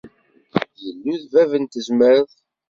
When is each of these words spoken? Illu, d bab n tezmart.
Illu, 0.87 1.15
d 1.21 1.23
bab 1.33 1.51
n 1.61 1.65
tezmart. 1.65 2.33